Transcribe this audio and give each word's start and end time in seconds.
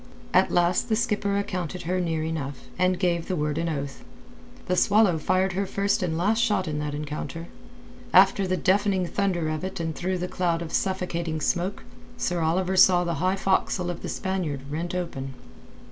At 0.33 0.49
last 0.49 0.89
the 0.89 0.95
skipper 0.95 1.37
accounted 1.37 1.83
her 1.83 1.99
near 2.01 2.23
enough, 2.23 2.63
and 2.79 2.97
gave 2.97 3.27
the 3.27 3.35
word 3.35 3.57
with 3.57 3.67
an 3.67 3.77
oath. 3.77 4.03
The 4.65 4.75
Swallow 4.75 5.19
fired 5.19 5.53
her 5.53 5.67
first 5.67 6.01
and 6.01 6.17
last 6.17 6.41
shot 6.41 6.67
in 6.67 6.79
that 6.79 6.95
encounter. 6.95 7.47
After 8.11 8.47
the 8.47 8.57
deafening 8.57 9.05
thunder 9.05 9.47
of 9.49 9.63
it 9.63 9.79
and 9.79 9.93
through 9.95 10.17
the 10.17 10.27
cloud 10.27 10.63
of 10.63 10.73
suffocating 10.73 11.39
smoke, 11.39 11.83
Sir 12.17 12.41
Oliver 12.41 12.75
saw 12.75 13.03
the 13.03 13.13
high 13.21 13.35
forecastle 13.35 13.91
of 13.91 14.01
the 14.01 14.09
Spaniard 14.09 14.61
rent 14.71 14.95
open. 14.95 15.35